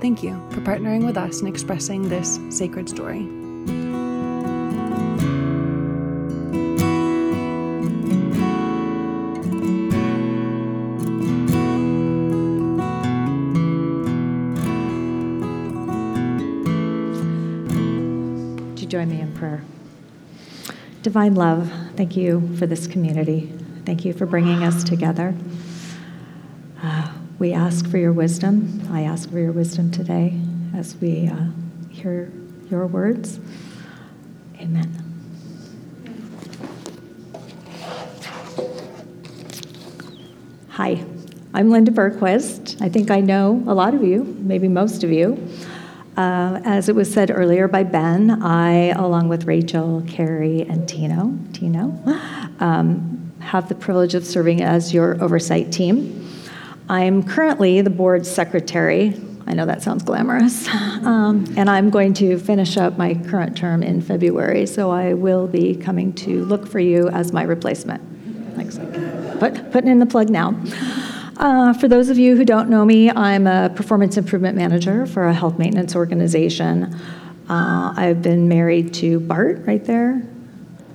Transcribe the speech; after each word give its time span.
Thank 0.00 0.22
you 0.22 0.40
for 0.50 0.62
partnering 0.62 1.04
with 1.04 1.18
us 1.18 1.42
in 1.42 1.46
expressing 1.46 2.08
this 2.08 2.40
sacred 2.48 2.88
story. 2.88 3.20
Would 18.70 18.80
you 18.80 18.86
join 18.86 19.10
me 19.10 19.20
in 19.20 19.34
prayer? 19.34 19.62
Divine 21.02 21.34
love, 21.34 21.70
thank 21.96 22.16
you 22.16 22.56
for 22.56 22.66
this 22.66 22.86
community. 22.86 23.52
Thank 23.84 24.06
you 24.06 24.14
for 24.14 24.24
bringing 24.24 24.64
us 24.64 24.82
together. 24.82 25.34
We 27.40 27.54
ask 27.54 27.88
for 27.88 27.96
your 27.96 28.12
wisdom. 28.12 28.86
I 28.92 29.04
ask 29.04 29.30
for 29.30 29.38
your 29.38 29.52
wisdom 29.52 29.90
today 29.90 30.38
as 30.76 30.94
we 30.96 31.26
uh, 31.26 31.46
hear 31.88 32.30
your 32.70 32.86
words. 32.86 33.40
Amen. 34.60 34.94
Hi, 40.68 41.02
I'm 41.54 41.70
Linda 41.70 41.90
Bergquist. 41.90 42.82
I 42.82 42.90
think 42.90 43.10
I 43.10 43.20
know 43.20 43.64
a 43.66 43.72
lot 43.72 43.94
of 43.94 44.04
you, 44.04 44.24
maybe 44.40 44.68
most 44.68 45.02
of 45.02 45.10
you. 45.10 45.42
Uh, 46.18 46.60
as 46.66 46.90
it 46.90 46.94
was 46.94 47.10
said 47.10 47.30
earlier 47.30 47.68
by 47.68 47.84
Ben, 47.84 48.42
I, 48.42 48.88
along 48.88 49.30
with 49.30 49.46
Rachel, 49.46 50.04
Carrie, 50.06 50.66
and 50.68 50.86
Tino, 50.86 51.38
Tino, 51.54 51.98
um, 52.60 53.32
have 53.40 53.70
the 53.70 53.74
privilege 53.74 54.14
of 54.14 54.26
serving 54.26 54.60
as 54.60 54.92
your 54.92 55.16
oversight 55.24 55.72
team. 55.72 56.19
I'm 56.90 57.22
currently 57.22 57.82
the 57.82 57.90
board 57.90 58.26
secretary. 58.26 59.14
I 59.46 59.52
know 59.54 59.64
that 59.64 59.80
sounds 59.80 60.02
glamorous. 60.02 60.68
Um, 61.00 61.46
and 61.56 61.70
I'm 61.70 61.88
going 61.88 62.12
to 62.14 62.38
finish 62.38 62.76
up 62.76 62.98
my 62.98 63.14
current 63.14 63.56
term 63.56 63.82
in 63.82 64.02
February, 64.02 64.66
so 64.66 64.90
I 64.90 65.14
will 65.14 65.46
be 65.46 65.74
coming 65.74 66.12
to 66.16 66.44
look 66.44 66.68
for 66.68 66.78
you 66.78 67.08
as 67.08 67.32
my 67.32 67.42
replacement. 67.42 68.02
Thanks. 68.54 68.76
Put, 69.38 69.72
putting 69.72 69.90
in 69.90 69.98
the 69.98 70.04
plug 70.04 70.28
now. 70.28 70.54
Uh, 71.38 71.72
for 71.72 71.88
those 71.88 72.10
of 72.10 72.18
you 72.18 72.36
who 72.36 72.44
don't 72.44 72.68
know 72.68 72.84
me, 72.84 73.08
I'm 73.10 73.46
a 73.46 73.70
performance 73.70 74.18
improvement 74.18 74.58
manager 74.58 75.06
for 75.06 75.26
a 75.26 75.32
health 75.32 75.58
maintenance 75.58 75.96
organization. 75.96 76.94
Uh, 77.48 77.94
I've 77.96 78.20
been 78.20 78.46
married 78.46 78.92
to 78.94 79.20
Bart 79.20 79.62
right 79.66 79.82
there 79.82 80.20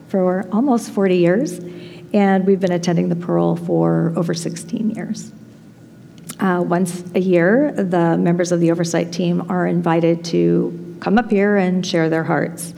for 0.10 0.48
almost 0.52 0.92
40 0.92 1.18
years, 1.18 1.60
and 2.14 2.46
we've 2.46 2.60
been 2.60 2.74
attending 2.74 3.10
the 3.10 3.16
Pearl 3.16 3.56
for 3.56 4.14
over 4.16 4.36
16 4.36 4.92
years. 4.92 5.32
Uh, 6.40 6.64
once 6.68 7.04
a 7.16 7.20
year, 7.20 7.72
the 7.72 8.18
members 8.18 8.52
of 8.52 8.60
the 8.60 8.72
oversight 8.72 9.12
team 9.12 9.50
are 9.50 9.68
invited 9.68 10.24
to 10.26 10.98
come 11.00 11.18
up 11.18 11.30
here 11.30 11.58
and 11.58 11.86
share 11.86 12.10
their 12.10 12.24
hearts. 12.24 12.74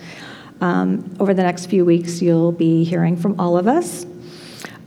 Um, 0.62 1.16
over 1.20 1.34
the 1.34 1.44
next 1.44 1.68
few 1.68 1.86
weeks, 1.86 2.22
you'll 2.22 2.52
be 2.52 2.84
hearing 2.84 3.16
from 3.16 3.40
all 3.40 3.58
of 3.58 3.68
us. 3.68 4.06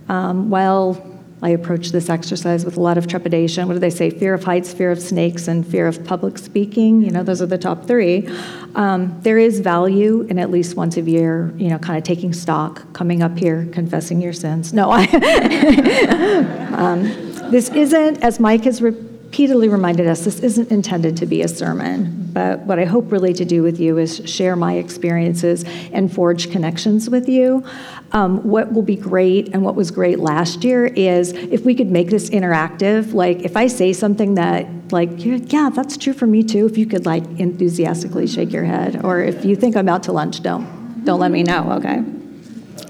Um, 0.08 0.50
while 0.50 1.06
I 1.42 1.50
approach 1.50 1.90
this 1.90 2.10
exercise 2.10 2.66
with 2.66 2.76
a 2.76 2.80
lot 2.80 2.98
of 2.98 3.06
trepidation. 3.06 3.66
What 3.66 3.74
do 3.74 3.80
they 3.80 3.88
say? 3.88 4.10
Fear 4.10 4.34
of 4.34 4.44
heights, 4.44 4.74
fear 4.74 4.90
of 4.90 5.00
snakes, 5.00 5.48
and 5.48 5.66
fear 5.66 5.86
of 5.86 6.04
public 6.04 6.36
speaking. 6.36 7.00
You 7.00 7.10
know, 7.10 7.22
those 7.22 7.40
are 7.40 7.46
the 7.46 7.56
top 7.56 7.86
three. 7.86 8.28
Um, 8.74 9.18
there 9.22 9.38
is 9.38 9.60
value 9.60 10.26
in 10.28 10.38
at 10.38 10.50
least 10.50 10.76
once 10.76 10.98
a 10.98 11.00
year, 11.00 11.50
you 11.56 11.70
know, 11.70 11.78
kind 11.78 11.96
of 11.96 12.04
taking 12.04 12.34
stock, 12.34 12.92
coming 12.92 13.22
up 13.22 13.38
here, 13.38 13.66
confessing 13.72 14.20
your 14.20 14.34
sins. 14.34 14.74
No, 14.74 14.90
I. 14.90 15.06
this 17.50 17.68
isn't, 17.70 18.22
as 18.22 18.40
Mike 18.40 18.64
has 18.64 18.80
repeatedly 18.80 19.68
reminded 19.68 20.06
us, 20.06 20.24
this 20.24 20.40
isn't 20.40 20.70
intended 20.70 21.16
to 21.18 21.26
be 21.26 21.42
a 21.42 21.48
sermon. 21.48 22.28
But 22.32 22.60
what 22.60 22.78
I 22.78 22.84
hope 22.84 23.10
really 23.10 23.34
to 23.34 23.44
do 23.44 23.62
with 23.62 23.80
you 23.80 23.98
is 23.98 24.22
share 24.24 24.54
my 24.54 24.74
experiences 24.74 25.64
and 25.92 26.12
forge 26.12 26.50
connections 26.50 27.10
with 27.10 27.28
you. 27.28 27.64
Um, 28.12 28.42
what 28.48 28.72
will 28.72 28.82
be 28.82 28.96
great 28.96 29.50
and 29.52 29.62
what 29.64 29.74
was 29.74 29.90
great 29.90 30.18
last 30.18 30.64
year 30.64 30.86
is 30.86 31.32
if 31.32 31.64
we 31.64 31.74
could 31.74 31.90
make 31.90 32.08
this 32.10 32.30
interactive. 32.30 33.14
Like 33.14 33.40
if 33.40 33.56
I 33.56 33.66
say 33.66 33.92
something 33.92 34.34
that, 34.34 34.66
like, 34.92 35.10
yeah, 35.16 35.70
that's 35.72 35.96
true 35.96 36.12
for 36.12 36.26
me 36.26 36.42
too. 36.42 36.66
If 36.66 36.78
you 36.78 36.86
could 36.86 37.06
like 37.06 37.24
enthusiastically 37.38 38.26
shake 38.26 38.52
your 38.52 38.64
head, 38.64 39.04
or 39.04 39.20
if 39.20 39.44
you 39.44 39.54
think 39.56 39.76
I'm 39.76 39.88
out 39.88 40.04
to 40.04 40.12
lunch, 40.12 40.42
don't 40.42 41.04
don't 41.04 41.20
let 41.20 41.30
me 41.30 41.42
know. 41.42 41.72
Okay. 41.72 42.02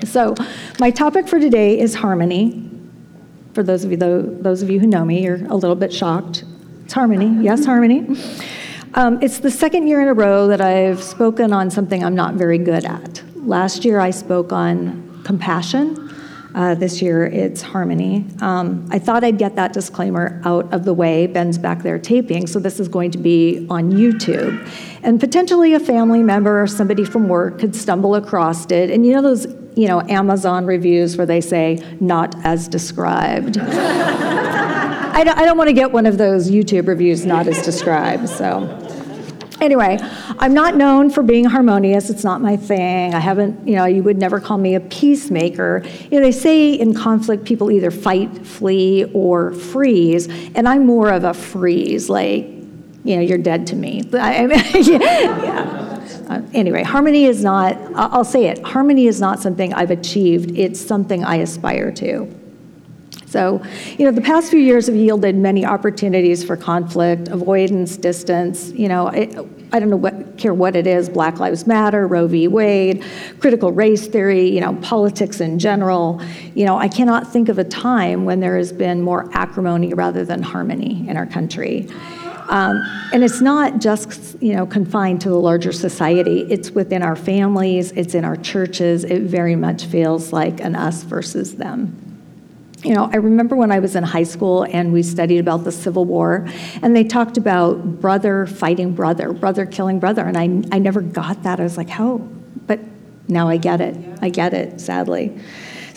So 0.04 0.34
my 0.78 0.91
topic 0.91 1.28
for 1.28 1.38
today 1.38 1.78
is 1.78 1.94
harmony. 1.94 2.70
For 3.53 3.62
those 3.62 3.84
of 3.84 3.91
you 3.91 3.97
those 3.97 4.62
of 4.62 4.71
you 4.71 4.81
who 4.81 4.87
know 4.87 5.05
me, 5.05 5.25
you're 5.25 5.44
a 5.47 5.56
little 5.56 5.77
bit 5.77 5.93
shocked. 5.93 6.44
It's 6.84 6.93
harmony. 6.93 7.44
Yes, 7.44 7.65
harmony. 7.65 8.16
Um, 8.94 9.22
it's 9.22 9.38
the 9.38 9.50
second 9.50 9.87
year 9.87 10.00
in 10.00 10.09
a 10.09 10.15
row 10.15 10.49
that 10.49 10.61
I've 10.61 11.03
spoken 11.03 11.53
on 11.53 11.71
something 11.71 12.03
I'm 12.03 12.16
not 12.16 12.34
very 12.34 12.59
good 12.59 12.84
at. 12.84 13.22
Last 13.37 13.84
year 13.84 14.00
I 14.00 14.10
spoke 14.10 14.53
on 14.53 15.22
compassion. 15.25 16.09
Uh, 16.55 16.75
this 16.75 17.00
year 17.00 17.27
it's 17.27 17.62
harmony. 17.62 18.27
Um, 18.41 18.89
I 18.91 18.99
thought 18.99 19.22
I'd 19.22 19.39
get 19.39 19.55
that 19.55 19.72
disclaimer 19.72 20.43
out 20.44 20.72
of 20.72 20.84
the 20.84 20.93
way. 20.93 21.28
Ben's 21.28 21.59
back 21.59 21.83
there 21.83 21.99
taping, 21.99 22.49
so 22.49 22.59
this 22.59 22.81
is 22.81 22.89
going 22.89 23.12
to 23.12 23.19
be 23.19 23.66
on 23.71 23.93
YouTube. 23.93 24.69
And 25.05 25.21
potentially 25.21 25.75
a 25.75 25.81
family 25.81 26.25
member 26.25 26.60
or 26.60 26.66
somebody 26.66 27.05
from 27.05 27.28
work 27.28 27.60
could 27.60 27.77
stumble 27.77 28.16
across 28.16 28.66
it. 28.72 28.91
And 28.91 29.06
you 29.06 29.12
know 29.12 29.22
those 29.22 29.47
you 29.77 29.87
know, 29.87 30.01
Amazon 30.03 30.67
reviews 30.67 31.17
where 31.17 31.27
they 31.27 31.41
say, 31.41 31.85
not 32.01 32.35
as 32.45 32.69
described. 32.69 33.59
I 35.11 35.25
don't, 35.25 35.39
I 35.39 35.45
don't 35.45 35.59
want 35.59 35.69
to 35.69 35.75
get 35.75 35.93
one 35.93 36.07
of 36.07 36.19
those 36.19 36.51
YouTube 36.51 36.87
reviews, 36.87 37.27
not 37.27 37.47
as 37.47 37.63
described. 37.65 38.29
So, 38.29 38.63
anyway, 39.61 39.99
I'm 40.39 40.55
not 40.55 40.77
known 40.77 41.11
for 41.11 41.23
being 41.23 41.45
harmonious. 41.45 42.11
It's 42.11 42.25
not 42.25 42.41
my 42.41 42.57
thing. 42.57 43.15
I 43.15 43.19
haven't, 43.19 43.67
you 43.67 43.77
know, 43.77 43.85
you 43.85 44.03
would 44.03 44.19
never 44.19 44.41
call 44.41 44.59
me 44.59 44.75
a 44.75 44.81
peacemaker. 44.81 45.85
You 46.11 46.19
know, 46.19 46.25
they 46.25 46.33
say 46.33 46.73
in 46.73 46.95
conflict, 46.95 47.45
people 47.45 47.71
either 47.71 47.91
fight, 47.91 48.47
flee, 48.47 49.05
or 49.13 49.53
freeze. 49.53 50.29
And 50.55 50.69
I'm 50.69 50.87
more 50.87 51.11
of 51.11 51.25
a 51.25 51.35
freeze, 51.35 52.09
like, 52.09 52.47
you 53.05 53.17
know, 53.17 53.21
you're 53.21 53.39
dead 53.39 53.67
to 53.69 53.77
me. 53.77 54.03
I, 54.13 54.45
yeah. 54.81 55.90
Uh, 56.31 56.41
anyway, 56.55 56.85
harmony 56.85 57.25
is 57.25 57.43
not, 57.43 57.77
I'll 57.97 58.25
say 58.25 58.47
it, 58.47 58.63
harmony 58.63 59.09
is 59.09 59.21
not 59.21 59.41
something 59.41 59.75
I've 59.75 59.91
achieved, 59.91 60.57
it's 60.57 60.81
something 60.81 61.25
I 61.25 61.37
aspire 61.37 61.91
to. 61.93 62.33
So, 63.27 63.61
you 63.99 64.05
know, 64.05 64.13
the 64.13 64.21
past 64.21 64.49
few 64.49 64.61
years 64.61 64.87
have 64.87 64.95
yielded 64.95 65.35
many 65.35 65.65
opportunities 65.65 66.45
for 66.45 66.57
conflict, 66.57 67.29
avoidance, 67.29 67.97
distance. 67.97 68.73
You 68.73 68.89
know, 68.89 69.09
I 69.09 69.79
don't 69.79 69.91
know 69.91 69.97
what, 69.97 70.37
care 70.37 70.55
what 70.55 70.75
it 70.75 70.87
is 70.87 71.09
Black 71.09 71.39
Lives 71.39 71.67
Matter, 71.67 72.07
Roe 72.07 72.27
v. 72.29 72.47
Wade, 72.49 73.05
critical 73.39 73.73
race 73.73 74.07
theory, 74.07 74.49
you 74.49 74.61
know, 74.61 74.75
politics 74.83 75.41
in 75.41 75.59
general. 75.59 76.21
You 76.55 76.65
know, 76.65 76.77
I 76.77 76.89
cannot 76.89 77.33
think 77.33 77.49
of 77.49 77.59
a 77.59 77.65
time 77.65 78.25
when 78.25 78.39
there 78.39 78.57
has 78.57 78.73
been 78.73 79.03
more 79.03 79.28
acrimony 79.33 79.95
rather 79.95 80.25
than 80.25 80.43
harmony 80.43 81.09
in 81.09 81.16
our 81.16 81.27
country. 81.27 81.89
Um, 82.51 82.83
and 83.13 83.23
it's 83.23 83.41
not 83.41 83.81
just 83.81 84.43
you 84.43 84.55
know 84.55 84.67
confined 84.67 85.21
to 85.23 85.29
the 85.29 85.39
larger 85.39 85.73
society. 85.73 86.41
It's 86.51 86.73
within 86.73 87.03
our 87.03 87.17
families. 87.17 87.93
It's 87.93 88.15
in 88.15 88.25
our 88.25 88.37
churches. 88.37 89.05
It 89.05 89.23
very 89.23 89.57
much 89.57 89.85
feels 89.85 90.33
like 90.33 90.61
an 90.61 90.75
us 90.75 91.05
versus 91.05 91.55
them. 91.55 91.97
You 92.83 92.95
know, 92.95 93.09
I 93.13 93.17
remember 93.17 93.57
when 93.57 93.71
I 93.71 93.79
was 93.79 93.95
in 93.95 94.03
high 94.03 94.25
school 94.25 94.65
and 94.65 94.93
we 94.93 95.03
studied 95.03 95.39
about 95.39 95.65
the 95.65 95.73
Civil 95.73 96.07
War, 96.07 96.49
and 96.83 96.97
they 96.97 97.05
talked 97.05 97.37
about 97.37 98.01
brother 98.01 98.47
fighting 98.47 98.95
brother, 98.95 99.33
brother 99.33 99.65
killing 99.65 100.01
brother, 100.01 100.25
and 100.25 100.37
I, 100.37 100.45
I 100.75 100.79
never 100.79 101.03
got 101.03 101.43
that. 101.45 101.61
I 101.61 101.63
was 101.63 101.77
like, 101.77 101.91
how? 101.91 102.19
But 102.67 102.81
now 103.29 103.49
I 103.49 103.59
get 103.59 103.81
it. 103.81 103.97
I 104.23 104.31
get 104.31 104.55
it, 104.55 104.81
sadly. 104.81 105.39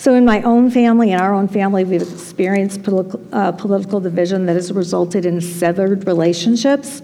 So, 0.03 0.15
in 0.15 0.25
my 0.25 0.41
own 0.41 0.69
family, 0.69 1.13
in 1.13 1.19
our 1.21 1.33
own 1.33 1.47
family, 1.47 1.85
we've 1.85 2.01
experienced 2.01 2.83
political, 2.83 3.25
uh, 3.31 3.53
political 3.53 4.01
division 4.01 4.45
that 4.47 4.57
has 4.57 4.69
resulted 4.73 5.25
in 5.25 5.39
severed 5.39 6.05
relationships. 6.05 7.01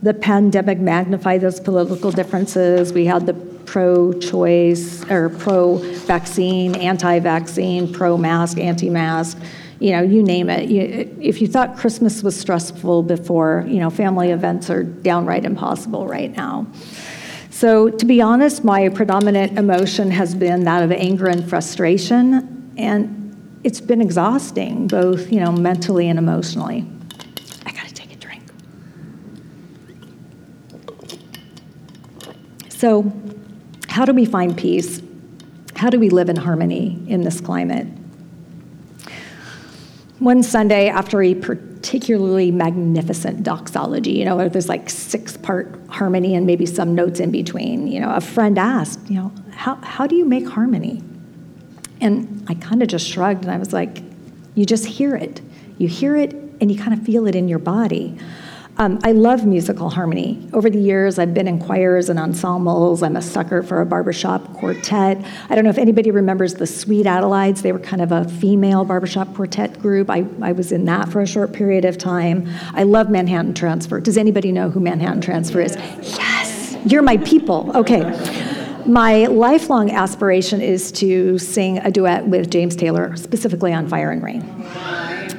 The 0.00 0.14
pandemic 0.14 0.78
magnified 0.78 1.40
those 1.40 1.58
political 1.58 2.12
differences. 2.12 2.92
We 2.92 3.04
had 3.04 3.26
the 3.26 3.34
pro 3.34 4.12
choice 4.12 5.02
or 5.10 5.30
pro 5.30 5.78
vaccine, 6.06 6.76
anti 6.76 7.18
vaccine, 7.18 7.92
pro 7.92 8.16
mask, 8.16 8.58
anti 8.58 8.90
mask, 8.90 9.36
you 9.80 9.90
know, 9.90 10.02
you 10.02 10.22
name 10.22 10.48
it. 10.50 10.70
You, 10.70 11.12
if 11.20 11.40
you 11.40 11.48
thought 11.48 11.76
Christmas 11.76 12.22
was 12.22 12.38
stressful 12.38 13.02
before, 13.02 13.64
you 13.66 13.80
know, 13.80 13.90
family 13.90 14.30
events 14.30 14.70
are 14.70 14.84
downright 14.84 15.44
impossible 15.44 16.06
right 16.06 16.30
now. 16.36 16.68
So, 17.60 17.90
to 17.90 18.06
be 18.06 18.22
honest, 18.22 18.64
my 18.64 18.88
predominant 18.88 19.58
emotion 19.58 20.10
has 20.12 20.34
been 20.34 20.64
that 20.64 20.82
of 20.82 20.90
anger 20.90 21.26
and 21.26 21.46
frustration, 21.46 22.72
and 22.78 23.60
it's 23.64 23.82
been 23.82 24.00
exhausting, 24.00 24.86
both, 24.86 25.30
you 25.30 25.40
know, 25.40 25.52
mentally 25.52 26.08
and 26.08 26.18
emotionally. 26.18 26.86
I 27.66 27.72
gotta 27.72 27.92
take 27.92 28.14
a 28.14 28.16
drink. 28.16 28.42
So, 32.70 33.12
how 33.88 34.06
do 34.06 34.14
we 34.14 34.24
find 34.24 34.56
peace? 34.56 35.02
How 35.76 35.90
do 35.90 36.00
we 36.00 36.08
live 36.08 36.30
in 36.30 36.36
harmony 36.36 37.04
in 37.08 37.24
this 37.24 37.42
climate? 37.42 37.86
One 40.20 40.42
Sunday, 40.42 40.88
after 40.88 41.22
a 41.22 41.34
particularly 41.34 42.50
magnificent 42.50 43.42
doxology, 43.42 44.12
you 44.12 44.26
know, 44.26 44.36
where 44.36 44.50
there's 44.50 44.68
like 44.68 44.90
six 44.90 45.38
part 45.38 45.80
harmony 45.88 46.34
and 46.34 46.46
maybe 46.46 46.66
some 46.66 46.94
notes 46.94 47.20
in 47.20 47.30
between, 47.30 47.86
you 47.86 48.00
know, 48.00 48.14
a 48.14 48.20
friend 48.20 48.58
asked, 48.58 49.00
you 49.08 49.16
know, 49.16 49.32
how, 49.50 49.76
how 49.76 50.06
do 50.06 50.16
you 50.16 50.26
make 50.26 50.46
harmony? 50.46 51.02
And 52.02 52.44
I 52.48 52.54
kind 52.54 52.82
of 52.82 52.88
just 52.88 53.08
shrugged 53.08 53.44
and 53.44 53.50
I 53.50 53.56
was 53.56 53.72
like, 53.72 54.02
you 54.54 54.66
just 54.66 54.84
hear 54.84 55.16
it. 55.16 55.40
You 55.78 55.88
hear 55.88 56.16
it 56.16 56.34
and 56.60 56.70
you 56.70 56.78
kind 56.78 56.92
of 56.92 57.02
feel 57.02 57.26
it 57.26 57.34
in 57.34 57.48
your 57.48 57.58
body. 57.58 58.18
Um, 58.80 58.98
I 59.04 59.12
love 59.12 59.44
musical 59.44 59.90
harmony. 59.90 60.38
Over 60.54 60.70
the 60.70 60.78
years, 60.78 61.18
I've 61.18 61.34
been 61.34 61.46
in 61.46 61.58
choirs 61.58 62.08
and 62.08 62.18
ensembles. 62.18 63.02
I'm 63.02 63.14
a 63.14 63.20
sucker 63.20 63.62
for 63.62 63.82
a 63.82 63.84
barbershop 63.84 64.54
quartet. 64.54 65.22
I 65.50 65.54
don't 65.54 65.64
know 65.64 65.70
if 65.70 65.76
anybody 65.76 66.10
remembers 66.10 66.54
the 66.54 66.66
Sweet 66.66 67.04
Adelines. 67.04 67.60
They 67.60 67.72
were 67.72 67.78
kind 67.78 68.00
of 68.00 68.10
a 68.10 68.26
female 68.26 68.86
barbershop 68.86 69.34
quartet 69.34 69.78
group. 69.80 70.08
I, 70.08 70.24
I 70.40 70.52
was 70.52 70.72
in 70.72 70.86
that 70.86 71.10
for 71.10 71.20
a 71.20 71.26
short 71.26 71.52
period 71.52 71.84
of 71.84 71.98
time. 71.98 72.48
I 72.72 72.84
love 72.84 73.10
Manhattan 73.10 73.52
Transfer. 73.52 74.00
Does 74.00 74.16
anybody 74.16 74.50
know 74.50 74.70
who 74.70 74.80
Manhattan 74.80 75.20
Transfer 75.20 75.60
is? 75.60 75.76
Yes, 75.76 76.74
you're 76.86 77.02
my 77.02 77.18
people. 77.18 77.70
Okay. 77.76 78.00
My 78.86 79.26
lifelong 79.26 79.90
aspiration 79.90 80.62
is 80.62 80.90
to 80.92 81.38
sing 81.38 81.76
a 81.80 81.90
duet 81.90 82.26
with 82.26 82.50
James 82.50 82.76
Taylor, 82.76 83.14
specifically 83.18 83.74
on 83.74 83.88
Fire 83.88 84.10
and 84.10 84.22
Rain. 84.22 84.40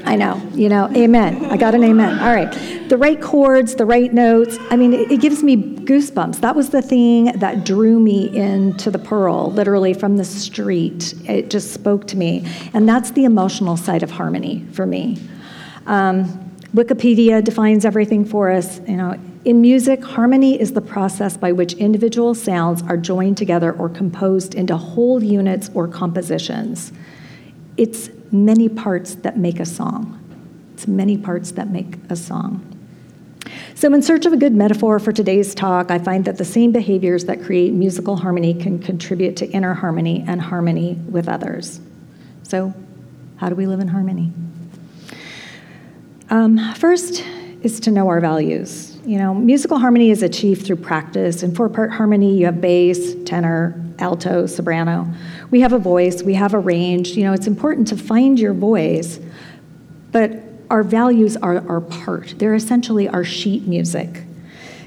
I 0.05 0.15
know, 0.15 0.41
you 0.53 0.69
know, 0.69 0.89
amen. 0.95 1.45
I 1.45 1.57
got 1.57 1.75
an 1.75 1.83
amen. 1.83 2.19
All 2.19 2.33
right. 2.33 2.51
The 2.89 2.97
right 2.97 3.21
chords, 3.21 3.75
the 3.75 3.85
right 3.85 4.13
notes. 4.13 4.57
I 4.69 4.75
mean, 4.75 4.93
it, 4.93 5.11
it, 5.11 5.21
gives 5.21 5.43
me 5.43 5.57
goosebumps. 5.57 6.41
That 6.41 6.55
was 6.55 6.69
the 6.69 6.81
thing 6.81 7.25
that 7.39 7.65
drew 7.65 7.99
me 7.99 8.35
into 8.35 8.91
the 8.91 8.99
Pearl, 8.99 9.51
literally 9.51 9.93
from 9.93 10.17
the 10.17 10.25
street. 10.25 11.13
It 11.29 11.49
just 11.49 11.73
spoke 11.73 12.07
to 12.07 12.17
me. 12.17 12.45
And 12.73 12.89
that's 12.89 13.11
the 13.11 13.25
emotional 13.25 13.77
side 13.77 14.03
of 14.03 14.11
harmony 14.11 14.65
for 14.71 14.85
me. 14.85 15.17
Um, 15.85 16.25
Wikipedia 16.73 17.43
defines 17.43 17.85
everything 17.85 18.25
for 18.25 18.51
us. 18.51 18.79
You 18.87 18.97
know, 18.97 19.19
in 19.43 19.61
music, 19.61 20.03
harmony 20.03 20.59
is 20.59 20.73
the 20.73 20.81
process 20.81 21.35
by 21.35 21.51
which 21.51 21.73
individual 21.73 22.33
sounds 22.33 22.81
are 22.83 22.97
joined 22.97 23.37
together 23.37 23.73
or 23.73 23.89
composed 23.89 24.55
into 24.55 24.77
whole 24.77 25.21
units 25.23 25.69
or 25.73 25.87
compositions. 25.87 26.91
It's 27.77 28.09
many 28.31 28.69
parts 28.69 29.15
that 29.15 29.37
make 29.37 29.59
a 29.59 29.65
song. 29.65 30.17
It's 30.73 30.87
many 30.87 31.17
parts 31.17 31.51
that 31.51 31.69
make 31.69 31.97
a 32.09 32.15
song. 32.15 32.67
So, 33.75 33.91
in 33.93 34.01
search 34.01 34.25
of 34.25 34.33
a 34.33 34.37
good 34.37 34.53
metaphor 34.53 34.99
for 34.99 35.11
today's 35.11 35.55
talk, 35.55 35.91
I 35.91 35.97
find 35.97 36.25
that 36.25 36.37
the 36.37 36.45
same 36.45 36.71
behaviors 36.71 37.25
that 37.25 37.41
create 37.43 37.73
musical 37.73 38.15
harmony 38.15 38.53
can 38.53 38.79
contribute 38.79 39.35
to 39.37 39.49
inner 39.49 39.73
harmony 39.73 40.23
and 40.27 40.39
harmony 40.39 40.93
with 41.09 41.27
others. 41.27 41.79
So, 42.43 42.73
how 43.37 43.49
do 43.49 43.55
we 43.55 43.65
live 43.65 43.79
in 43.79 43.87
harmony? 43.87 44.31
Um, 46.29 46.73
first 46.75 47.25
is 47.63 47.79
to 47.81 47.91
know 47.91 48.07
our 48.07 48.21
values. 48.21 48.99
You 49.05 49.17
know, 49.17 49.33
musical 49.33 49.79
harmony 49.79 50.11
is 50.11 50.23
achieved 50.23 50.65
through 50.65 50.77
practice. 50.77 51.43
In 51.43 51.53
four 51.53 51.69
part 51.69 51.91
harmony, 51.91 52.37
you 52.37 52.45
have 52.45 52.61
bass, 52.61 53.15
tenor, 53.25 53.83
alto, 53.99 54.45
soprano. 54.45 55.11
We 55.51 55.59
have 55.61 55.73
a 55.73 55.79
voice, 55.79 56.23
we 56.23 56.33
have 56.35 56.53
a 56.53 56.59
range. 56.59 57.09
You 57.09 57.25
know, 57.25 57.33
it's 57.33 57.47
important 57.47 57.87
to 57.89 57.97
find 57.97 58.39
your 58.39 58.53
voice, 58.53 59.19
but 60.11 60.31
our 60.69 60.81
values 60.81 61.35
are 61.37 61.67
our 61.67 61.81
part. 61.81 62.35
They're 62.37 62.55
essentially 62.55 63.09
our 63.09 63.25
sheet 63.25 63.67
music. 63.67 64.23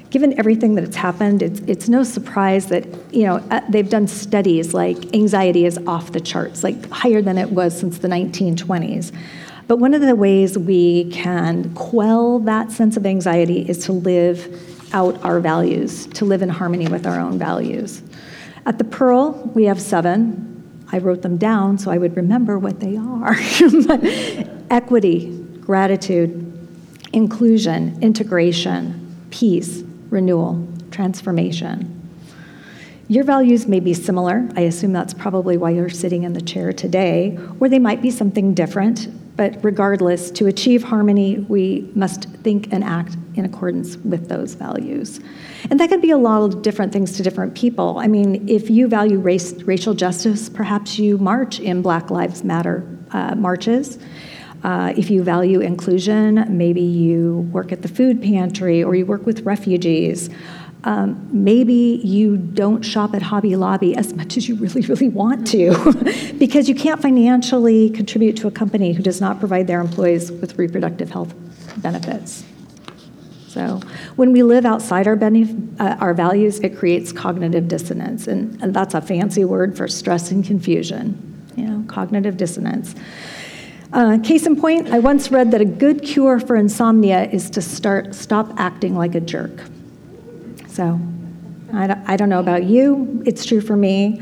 Given 0.08 0.38
everything 0.38 0.74
that 0.76 0.84
has 0.84 0.96
happened, 0.96 1.42
it's, 1.42 1.60
it's 1.60 1.88
no 1.88 2.02
surprise 2.02 2.68
that, 2.68 2.86
you 3.12 3.24
know, 3.24 3.36
uh, 3.50 3.60
they've 3.68 3.88
done 3.88 4.06
studies 4.06 4.72
like 4.72 5.14
anxiety 5.14 5.66
is 5.66 5.78
off 5.86 6.12
the 6.12 6.20
charts, 6.20 6.64
like 6.64 6.88
higher 6.88 7.20
than 7.20 7.36
it 7.36 7.50
was 7.50 7.78
since 7.78 7.98
the 7.98 8.08
1920s. 8.08 9.12
But 9.66 9.78
one 9.78 9.92
of 9.92 10.00
the 10.00 10.14
ways 10.14 10.56
we 10.56 11.10
can 11.10 11.74
quell 11.74 12.38
that 12.40 12.70
sense 12.70 12.96
of 12.96 13.04
anxiety 13.04 13.68
is 13.68 13.84
to 13.86 13.92
live 13.92 14.94
out 14.94 15.22
our 15.24 15.40
values, 15.40 16.06
to 16.06 16.24
live 16.24 16.40
in 16.40 16.48
harmony 16.48 16.86
with 16.86 17.06
our 17.06 17.18
own 17.20 17.38
values. 17.38 18.02
At 18.64 18.78
the 18.78 18.84
Pearl, 18.84 19.32
we 19.54 19.64
have 19.64 19.80
seven. 19.80 20.53
I 20.94 20.98
wrote 20.98 21.22
them 21.22 21.38
down 21.38 21.76
so 21.76 21.90
I 21.90 21.98
would 21.98 22.16
remember 22.16 22.56
what 22.56 22.78
they 22.78 22.96
are 22.96 23.34
equity, 24.70 25.44
gratitude, 25.60 26.68
inclusion, 27.12 28.00
integration, 28.00 29.26
peace, 29.30 29.82
renewal, 30.08 30.68
transformation. 30.92 31.90
Your 33.08 33.24
values 33.24 33.66
may 33.66 33.80
be 33.80 33.92
similar. 33.92 34.48
I 34.54 34.60
assume 34.60 34.92
that's 34.92 35.12
probably 35.12 35.56
why 35.56 35.70
you're 35.70 35.88
sitting 35.88 36.22
in 36.22 36.32
the 36.32 36.40
chair 36.40 36.72
today, 36.72 37.36
or 37.58 37.68
they 37.68 37.80
might 37.80 38.00
be 38.00 38.12
something 38.12 38.54
different. 38.54 39.08
But 39.36 39.62
regardless, 39.64 40.30
to 40.32 40.46
achieve 40.46 40.84
harmony, 40.84 41.38
we 41.48 41.90
must 41.94 42.28
think 42.44 42.72
and 42.72 42.84
act 42.84 43.16
in 43.34 43.44
accordance 43.44 43.96
with 43.98 44.28
those 44.28 44.54
values. 44.54 45.20
And 45.70 45.80
that 45.80 45.88
can 45.88 46.00
be 46.00 46.10
a 46.10 46.18
lot 46.18 46.42
of 46.42 46.62
different 46.62 46.92
things 46.92 47.16
to 47.16 47.22
different 47.22 47.54
people. 47.54 47.98
I 47.98 48.06
mean, 48.06 48.48
if 48.48 48.70
you 48.70 48.86
value 48.86 49.18
race, 49.18 49.52
racial 49.64 49.94
justice, 49.94 50.48
perhaps 50.48 50.98
you 50.98 51.18
march 51.18 51.58
in 51.58 51.82
Black 51.82 52.10
Lives 52.10 52.44
Matter 52.44 52.86
uh, 53.10 53.34
marches. 53.34 53.98
Uh, 54.62 54.94
if 54.96 55.10
you 55.10 55.22
value 55.22 55.60
inclusion, 55.60 56.46
maybe 56.48 56.80
you 56.80 57.48
work 57.52 57.70
at 57.70 57.82
the 57.82 57.88
food 57.88 58.22
pantry 58.22 58.82
or 58.82 58.94
you 58.94 59.04
work 59.04 59.26
with 59.26 59.42
refugees. 59.42 60.30
Um, 60.84 61.28
maybe 61.32 62.00
you 62.04 62.36
don't 62.36 62.82
shop 62.82 63.14
at 63.14 63.22
Hobby 63.22 63.56
Lobby 63.56 63.96
as 63.96 64.12
much 64.12 64.36
as 64.36 64.46
you 64.48 64.54
really, 64.56 64.82
really 64.82 65.08
want 65.08 65.46
to 65.48 66.34
because 66.38 66.68
you 66.68 66.74
can't 66.74 67.00
financially 67.00 67.88
contribute 67.88 68.36
to 68.38 68.48
a 68.48 68.50
company 68.50 68.92
who 68.92 69.02
does 69.02 69.18
not 69.18 69.38
provide 69.38 69.66
their 69.66 69.80
employees 69.80 70.30
with 70.30 70.58
reproductive 70.58 71.10
health 71.10 71.34
benefits. 71.78 72.44
So, 73.48 73.80
when 74.16 74.32
we 74.32 74.42
live 74.42 74.66
outside 74.66 75.06
our, 75.06 75.16
benef- 75.16 75.80
uh, 75.80 75.96
our 76.00 76.12
values, 76.12 76.58
it 76.58 76.76
creates 76.76 77.12
cognitive 77.12 77.68
dissonance, 77.68 78.26
and, 78.26 78.60
and 78.60 78.74
that's 78.74 78.94
a 78.94 79.00
fancy 79.00 79.44
word 79.44 79.76
for 79.76 79.86
stress 79.86 80.32
and 80.32 80.44
confusion. 80.44 81.46
You 81.56 81.66
know, 81.66 81.84
cognitive 81.86 82.36
dissonance. 82.36 82.96
Uh, 83.92 84.18
case 84.24 84.44
in 84.44 84.56
point, 84.56 84.88
I 84.88 84.98
once 84.98 85.30
read 85.30 85.52
that 85.52 85.60
a 85.60 85.64
good 85.64 86.02
cure 86.02 86.40
for 86.40 86.56
insomnia 86.56 87.30
is 87.30 87.48
to 87.50 87.62
start 87.62 88.12
stop 88.16 88.52
acting 88.58 88.96
like 88.96 89.14
a 89.14 89.20
jerk. 89.20 89.52
So 90.74 91.00
I 91.72 91.86
don't, 91.86 92.10
I 92.10 92.16
don't 92.16 92.28
know 92.28 92.40
about 92.40 92.64
you, 92.64 93.22
it's 93.24 93.44
true 93.46 93.60
for 93.60 93.76
me. 93.76 94.20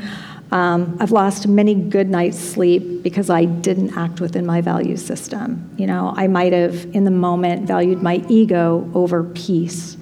Um, 0.51 0.99
I've 1.01 1.11
lost 1.11 1.49
many 1.49 1.75
good 1.75 2.11
nights' 2.11 2.39
sleep 2.39 3.03
because 3.03 3.31
I 3.31 3.47
didn't 3.47 3.97
act 3.97 4.21
within 4.21 4.45
my 4.45 4.61
value 4.61 4.99
system. 4.99 5.75
You 5.79 5.87
know, 5.87 6.13
I 6.15 6.27
might 6.27 6.53
have, 6.53 6.95
in 6.95 7.05
the 7.05 7.11
moment, 7.11 7.67
valued 7.67 8.03
my 8.03 8.23
ego 8.29 8.87
over 8.93 9.25
peace 9.25 9.97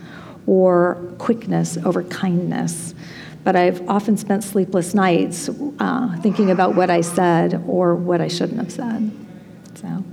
or 0.49 0.97
quickness 1.19 1.77
over 1.85 2.03
kindness. 2.03 2.97
But 3.45 3.55
I've 3.55 3.89
often 3.89 4.17
spent 4.17 4.43
sleepless 4.43 4.93
nights 4.93 5.49
uh, 5.79 6.17
thinking 6.21 6.51
about 6.51 6.75
what 6.75 6.91
I 6.91 7.03
said 7.03 7.63
or 7.69 7.95
what 7.95 8.21
I 8.21 8.27
shouldn't 8.27 8.59
have 8.59 8.73
said. 8.73 9.13
So 9.75 10.05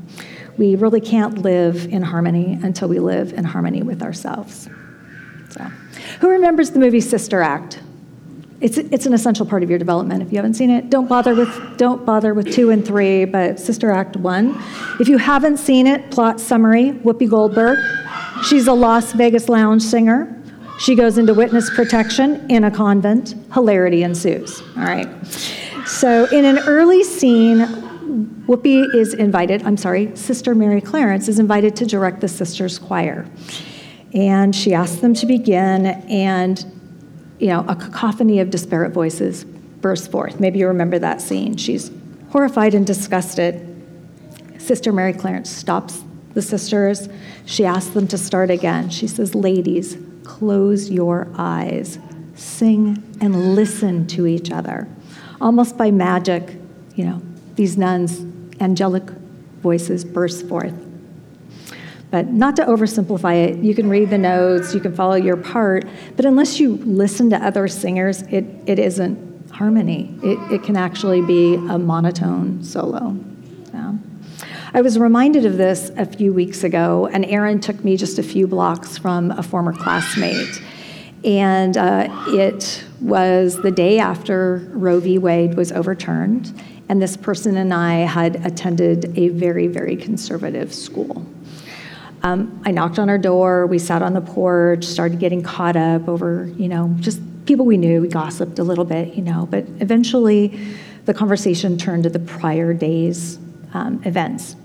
we 0.56 0.76
really 0.76 1.02
can't 1.02 1.40
live 1.40 1.88
in 1.88 2.04
harmony 2.04 2.60
until 2.62 2.90
we 2.90 3.00
live 3.00 3.34
in 3.34 3.44
harmony 3.44 3.82
with 3.82 4.04
ourselves. 4.04 4.70
Who 6.20 6.30
remembers 6.30 6.72
the 6.72 6.80
movie 6.80 7.02
Sister 7.02 7.42
Act? 7.42 7.82
It's, 8.60 8.78
it's 8.78 9.06
an 9.06 9.14
essential 9.14 9.46
part 9.46 9.62
of 9.62 9.70
your 9.70 9.78
development. 9.78 10.24
If 10.24 10.32
you 10.32 10.38
haven't 10.38 10.56
seen 10.56 10.72
it, 10.72 10.90
don't 10.90 11.08
bother 11.08 11.36
with 11.36 11.78
don't 11.78 12.06
bother 12.06 12.34
with 12.34 12.52
two 12.52 12.72
and 12.72 12.86
three, 12.86 13.26
but 13.26 13.60
Sister 13.60 13.92
Act 13.92 14.18
one. 14.18 14.60
If 15.00 15.08
you 15.08 15.18
haven't 15.18 15.58
seen 15.58 15.86
it, 15.86 16.10
plot 16.10 16.40
summary: 16.40 16.92
Whoopi 16.92 17.30
Goldberg. 17.30 17.78
She's 18.44 18.68
a 18.68 18.74
Las 18.74 19.14
Vegas 19.14 19.48
lounge 19.48 19.84
singer. 19.84 20.34
She 20.80 20.96
goes 20.96 21.20
into 21.20 21.36
witness 21.36 21.70
protection 21.70 22.50
in 22.50 22.64
a 22.64 22.72
convent. 22.72 23.36
Hilarity 23.54 24.02
ensues. 24.02 24.62
All 24.76 24.84
right. 24.84 25.08
So 25.86 26.26
in 26.26 26.46
an 26.46 26.60
early 26.60 27.04
scene, 27.04 27.60
Whoopi 28.48 28.94
is 28.96 29.14
invited. 29.14 29.64
I'm 29.64 29.78
sorry, 29.78 30.16
Sister 30.16 30.56
Mary 30.56 30.82
Clarence 30.82 31.28
is 31.28 31.38
invited 31.40 31.76
to 31.78 31.86
direct 31.86 32.22
the 32.22 32.28
sisters' 32.28 32.80
choir. 32.80 33.28
And 34.14 34.56
she 34.56 34.74
asked 34.74 35.02
them 35.02 35.14
to 35.16 35.26
begin, 35.26 35.86
and 35.86 36.66
you 37.40 37.48
know, 37.48 37.66
a 37.68 37.76
cacophony 37.76 38.40
of 38.40 38.50
disparate 38.50 38.94
voices 38.94 39.44
bursts 39.44 40.08
forth. 40.08 40.40
Maybe 40.40 40.60
you 40.60 40.68
remember 40.68 40.98
that 41.00 41.22
scene. 41.22 41.58
She's 41.58 41.92
horrified 42.32 42.74
and 42.74 42.86
disgusted. 42.86 43.64
Sister 44.58 44.92
Mary 44.92 45.14
Clarence 45.14 45.50
stops 45.50 46.04
the 46.34 46.42
sisters. 46.42 47.10
She 47.46 47.66
asks 47.66 47.94
them 47.94 48.08
to 48.10 48.18
start 48.18 48.50
again. 48.50 48.90
She 48.90 49.08
says, 49.08 49.36
Ladies, 49.36 49.98
close 50.24 50.90
your 50.90 51.28
eyes, 51.36 52.00
sing 52.36 53.04
and 53.22 53.56
listen 53.56 54.08
to 54.08 54.28
each 54.28 54.52
other. 54.52 54.88
Almost 55.40 55.78
by 55.78 55.92
magic, 55.92 56.56
you 56.96 57.06
know, 57.06 57.22
these 57.56 57.78
nuns, 57.78 58.22
angelic 58.60 59.04
voices 59.62 60.04
burst 60.04 60.48
forth. 60.48 60.74
But 62.10 62.28
not 62.28 62.56
to 62.56 62.66
oversimplify 62.66 63.48
it, 63.48 63.58
you 63.58 63.76
can 63.76 63.90
read 63.90 64.10
the 64.10 64.18
notes, 64.18 64.74
you 64.74 64.80
can 64.80 64.96
follow 64.96 65.16
your 65.16 65.36
part, 65.36 65.86
but 66.16 66.26
unless 66.26 66.60
you 66.60 66.78
listen 66.78 67.30
to 67.32 67.38
other 67.38 67.68
singers, 67.68 68.22
it, 68.24 68.46
it 68.66 68.80
isn't 68.80 69.52
harmony. 69.52 70.18
It, 70.24 70.52
it 70.52 70.64
can 70.64 70.78
actually 70.78 71.22
be 71.22 71.56
a 71.56 71.78
monotone 71.78 72.64
solo. 72.64 73.18
Yeah. 73.74 73.96
I 74.74 74.82
was 74.82 74.98
reminded 74.98 75.46
of 75.46 75.58
this 75.58 75.92
a 75.98 76.06
few 76.06 76.32
weeks 76.32 76.64
ago, 76.64 77.10
and 77.12 77.26
Aaron 77.26 77.60
took 77.60 77.84
me 77.84 77.98
just 77.98 78.20
a 78.20 78.24
few 78.24 78.48
blocks 78.48 78.98
from 78.98 79.32
a 79.32 79.44
former 79.44 79.74
classmate. 79.74 80.62
And 81.26 81.76
uh, 81.76 82.08
it 82.28 82.86
was 83.02 83.62
the 83.62 83.72
day 83.72 84.00
after 84.00 84.58
Roe 84.72 85.00
v. 85.00 85.18
Wade 85.18 85.56
was 85.56 85.72
overturned, 85.72 86.54
and 86.88 87.02
this 87.02 87.18
person 87.18 87.58
and 87.58 87.74
I 87.74 87.96
had 88.00 88.46
attended 88.46 89.18
a 89.18 89.30
very, 89.30 89.68
very 89.68 89.98
conservative 89.98 90.74
school. 90.74 91.26
Um, 92.24 92.62
I 92.66 92.72
knocked 92.72 93.00
on 93.00 93.08
her 93.08 93.18
door, 93.18 93.68
we 93.68 93.80
sat 93.80 94.02
on 94.02 94.14
the 94.14 94.22
porch, 94.22 94.84
started 94.84 95.20
getting 95.20 95.44
caught 95.44 95.76
up 95.76 96.08
over, 96.08 96.52
you 96.58 96.68
know, 96.68 96.94
just 97.00 97.22
people 97.46 97.66
we 97.66 97.78
knew, 97.78 98.02
we 98.02 98.08
gossiped 98.08 98.60
a 98.60 98.64
little 98.64 98.86
bit, 98.86 99.14
you 99.14 99.22
know, 99.22 99.48
but 99.50 99.66
eventually 99.80 100.60
the 101.06 101.14
conversation 101.14 101.78
turned 101.78 102.04
to 102.04 102.10
the 102.10 102.20
prior 102.20 102.74
day's 102.74 103.38
um, 103.74 104.02
events. 104.04 104.56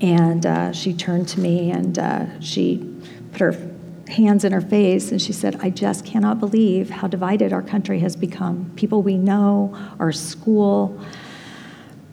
And 0.00 0.46
uh, 0.46 0.72
she 0.72 0.94
turned 0.94 1.28
to 1.28 1.40
me 1.40 1.70
and 1.70 1.98
uh, 1.98 2.40
she 2.40 2.86
put 3.32 3.40
her 3.40 3.70
hands 4.08 4.44
in 4.44 4.52
her 4.52 4.60
face 4.60 5.12
and 5.12 5.20
she 5.20 5.32
said, 5.32 5.60
I 5.62 5.70
just 5.70 6.04
cannot 6.04 6.40
believe 6.40 6.90
how 6.90 7.06
divided 7.06 7.52
our 7.52 7.62
country 7.62 8.00
has 8.00 8.16
become. 8.16 8.72
People 8.76 9.02
we 9.02 9.16
know, 9.16 9.76
our 9.98 10.12
school. 10.12 10.98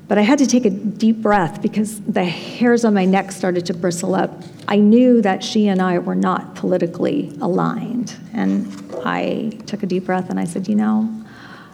But 0.07 0.17
I 0.17 0.21
had 0.21 0.39
to 0.39 0.47
take 0.47 0.65
a 0.65 0.69
deep 0.69 1.21
breath 1.21 1.61
because 1.61 1.99
the 2.01 2.23
hairs 2.23 2.85
on 2.85 2.93
my 2.93 3.03
neck 3.03 3.31
started 3.31 3.65
to 3.65 3.73
bristle 3.73 4.15
up. 4.15 4.41
I 4.67 4.77
knew 4.77 5.21
that 5.21 5.43
she 5.43 5.67
and 5.67 5.81
I 5.81 5.99
were 5.99 6.15
not 6.15 6.55
politically 6.55 7.37
aligned. 7.41 8.15
And 8.33 8.67
I 9.03 9.59
took 9.65 9.83
a 9.83 9.85
deep 9.85 10.05
breath 10.05 10.29
and 10.29 10.39
I 10.39 10.45
said, 10.45 10.69
You 10.69 10.75
know, 10.75 11.25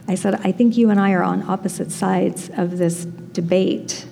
I 0.07 0.15
said, 0.15 0.35
I 0.43 0.51
think 0.51 0.77
you 0.77 0.89
and 0.89 0.99
I 0.99 1.11
are 1.11 1.21
on 1.21 1.47
opposite 1.47 1.91
sides 1.91 2.49
of 2.57 2.79
this 2.79 3.05
debate. 3.05 4.07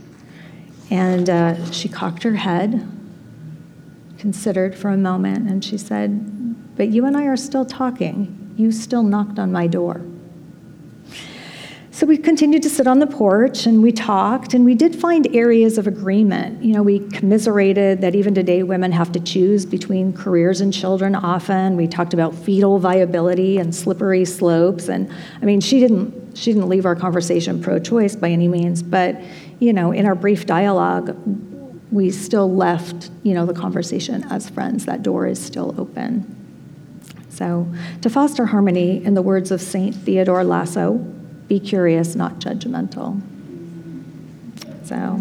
And 0.92 1.30
uh, 1.30 1.72
she 1.72 1.90
cocked 1.90 2.22
her 2.24 2.36
head, 2.36 2.88
considered 4.20 4.76
for 4.76 4.90
a 4.90 4.98
moment, 4.98 5.50
and 5.50 5.66
she 5.66 5.78
said, 5.78 6.76
But 6.76 6.90
you 6.90 7.06
and 7.06 7.18
I 7.18 7.26
are 7.26 7.38
still 7.38 7.66
talking. 7.66 8.54
You 8.56 8.72
still 8.72 9.02
knocked 9.02 9.40
on 9.40 9.52
my 9.52 9.66
door. 9.66 10.02
So 11.94 12.08
we 12.08 12.18
continued 12.18 12.64
to 12.64 12.70
sit 12.70 12.88
on 12.88 13.00
the 13.00 13.06
porch 13.06 13.66
and 13.66 13.84
we 13.84 13.92
talked 13.92 14.54
and 14.54 14.64
we 14.64 14.76
did 14.76 14.96
find 14.96 15.28
areas 15.36 15.78
of 15.78 15.88
agreement. 15.88 16.64
You 16.64 16.74
know, 16.74 16.82
we 16.82 17.00
commiserated 17.10 18.00
that 18.00 18.16
even 18.16 18.34
today 18.34 18.64
women 18.64 18.94
have 18.94 19.12
to 19.12 19.20
choose 19.20 19.66
between 19.66 20.14
careers 20.14 20.62
and 20.62 20.74
children 20.74 21.16
often. 21.16 21.76
We 21.76 21.88
talked 21.88 22.14
about 22.14 22.34
fetal 22.34 22.80
viability 22.80 23.58
and 23.58 23.76
slippery 23.76 24.24
slopes 24.24 24.88
and 24.88 25.12
I 25.42 25.46
mean 25.46 25.60
she 25.60 25.82
didn't 25.82 26.38
she 26.38 26.54
didn't 26.54 26.70
leave 26.70 26.86
our 26.86 26.96
conversation 26.96 27.62
pro-choice 27.62 28.16
by 28.16 28.30
any 28.30 28.48
means, 28.48 28.82
but 28.82 29.22
you 29.60 29.74
know, 29.74 29.92
in 29.92 30.06
our 30.06 30.16
brief 30.16 30.46
dialogue 30.46 31.14
we 31.92 32.10
still 32.10 32.50
left, 32.50 33.12
you 33.24 33.34
know, 33.34 33.46
the 33.46 33.54
conversation 33.54 34.24
as 34.30 34.50
friends. 34.50 34.86
That 34.86 35.04
door 35.04 35.28
is 35.28 35.44
still 35.44 35.76
open. 35.78 36.38
So, 37.28 37.68
to 38.02 38.10
foster 38.10 38.46
harmony, 38.46 39.04
in 39.04 39.14
the 39.14 39.22
words 39.22 39.52
of 39.52 39.62
St. 39.62 39.94
Theodore 39.94 40.44
Lasso, 40.44 41.06
be 41.52 41.60
curious, 41.60 42.16
not 42.16 42.40
judgmental. 42.40 43.20
So 44.86 45.20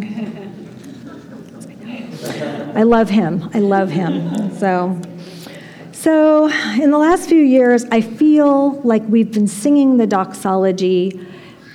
I 2.79 2.85
love 2.85 3.11
him. 3.11 3.51
I 3.53 3.59
love 3.59 3.91
him. 3.91 4.57
So 4.57 5.03
so 5.91 6.49
in 6.81 6.93
the 6.93 6.99
last 6.99 7.29
few 7.29 7.43
years, 7.43 7.85
I 7.91 8.01
feel 8.01 8.81
like 8.83 9.03
we've 9.09 9.33
been 9.33 9.49
singing 9.49 9.97
the 9.97 10.07
doxology. 10.07 11.21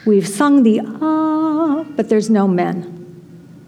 We've 0.06 0.26
sung 0.26 0.64
the 0.64 0.80
ah, 0.86 1.84
but 1.98 2.08
there's 2.08 2.30
no 2.30 2.48
men. 2.48 2.94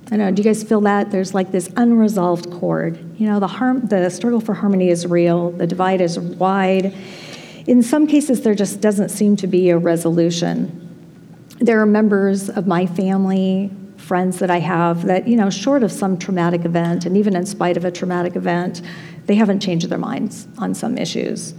I 0.09 0.15
know. 0.15 0.31
Do 0.31 0.41
you 0.41 0.45
guys 0.45 0.63
feel 0.63 0.79
that? 0.81 1.11
There's 1.11 1.33
like 1.33 1.51
this 1.51 1.69
unresolved 1.75 2.49
chord. 2.49 2.97
You 3.19 3.27
know, 3.27 3.41
the 3.41 3.47
harm, 3.47 3.87
the 3.87 4.09
struggle 4.09 4.39
for 4.39 4.53
harmony 4.53 4.87
is 4.87 5.05
real. 5.05 5.51
The 5.51 5.67
divide 5.67 5.99
is 5.99 6.17
wide 6.17 6.95
in 7.67 7.83
some 7.83 8.07
cases, 8.07 8.41
there 8.41 8.55
just 8.55 8.79
doesn't 8.79 9.09
seem 9.09 9.35
to 9.35 9.47
be 9.47 9.69
a 9.69 9.77
resolution. 9.77 10.83
There 11.59 11.81
are 11.81 11.85
members 11.85 12.49
of 12.49 12.65
my 12.65 12.85
family, 12.85 13.69
friends 13.97 14.39
that 14.39 14.49
I 14.49 14.59
have 14.59 15.05
that, 15.05 15.27
you 15.27 15.35
know, 15.35 15.49
short 15.49 15.83
of 15.83 15.91
some 15.91 16.17
traumatic 16.17 16.63
event, 16.63 17.05
and 17.05 17.17
even 17.17 17.35
in 17.35 17.45
spite 17.45 17.75
of 17.75 17.83
a 17.83 17.91
traumatic 17.91 18.37
event, 18.37 18.81
they 19.25 19.35
haven't 19.35 19.59
changed 19.59 19.89
their 19.89 19.97
minds 19.97 20.47
on 20.57 20.73
some 20.73 20.97
issues. 20.97 21.53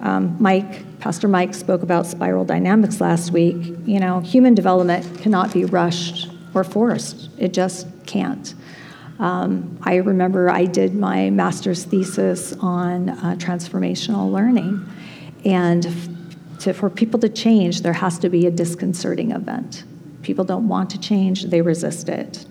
Um, 0.00 0.36
Mike, 0.40 0.98
Pastor 0.98 1.28
Mike 1.28 1.54
spoke 1.54 1.82
about 1.82 2.06
spiral 2.06 2.44
dynamics 2.44 3.00
last 3.00 3.30
week. 3.30 3.76
You 3.86 4.00
know, 4.00 4.20
human 4.20 4.54
development 4.54 5.20
cannot 5.20 5.52
be 5.52 5.64
rushed 5.64 6.30
or 6.52 6.64
forced, 6.64 7.30
it 7.38 7.52
just 7.52 7.86
can't. 8.06 8.54
Um, 9.20 9.78
I 9.82 9.96
remember 9.96 10.48
I 10.48 10.64
did 10.64 10.94
my 10.94 11.30
master's 11.30 11.84
thesis 11.84 12.54
on 12.60 13.10
uh, 13.10 13.36
transformational 13.38 14.30
learning. 14.30 14.86
And 15.44 16.26
to, 16.60 16.72
for 16.72 16.90
people 16.90 17.20
to 17.20 17.28
change, 17.28 17.82
there 17.82 17.92
has 17.92 18.18
to 18.20 18.28
be 18.28 18.46
a 18.46 18.50
disconcerting 18.50 19.32
event. 19.32 19.84
People 20.22 20.44
don't 20.44 20.68
want 20.68 20.90
to 20.90 21.00
change, 21.00 21.44
they 21.44 21.62
resist 21.62 22.08
it. 22.08 22.44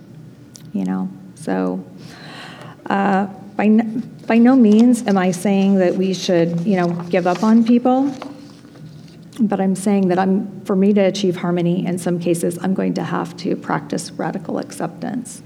You 0.73 0.85
know? 0.85 1.09
So, 1.35 1.85
uh, 2.87 3.27
by, 3.55 3.69
by 4.27 4.37
no 4.37 4.55
means 4.55 5.05
am 5.07 5.17
I 5.17 5.31
saying 5.31 5.75
that 5.75 5.95
we 5.95 6.13
should, 6.13 6.61
you 6.61 6.77
know, 6.77 6.89
give 7.09 7.27
up 7.27 7.43
on 7.43 7.63
people. 7.65 8.13
But 9.39 9.59
I'm 9.59 9.75
saying 9.75 10.07
that 10.07 10.17
I'm, 10.17 10.61
for 10.61 10.75
me 10.75 10.93
to 10.93 11.01
achieve 11.01 11.35
harmony, 11.35 11.85
in 11.85 11.97
some 11.97 12.19
cases, 12.19 12.57
I'm 12.61 12.73
going 12.73 12.93
to 12.95 13.03
have 13.03 13.37
to 13.37 13.55
practice 13.55 14.11
radical 14.11 14.57
acceptance. 14.57 15.43